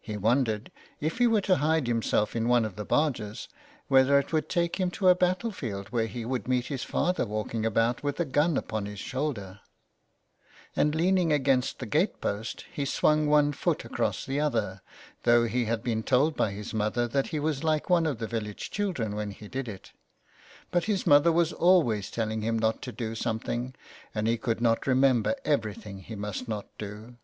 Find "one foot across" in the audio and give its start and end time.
13.26-14.24